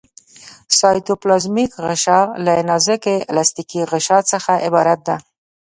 سایټوپلازمیک 0.79 1.71
غشا 1.85 2.19
له 2.45 2.53
نازکې 2.69 3.15
الستیکي 3.33 3.81
غشا 3.91 4.19
څخه 4.31 4.53
عبارت 4.67 4.99
ده. 5.07 5.15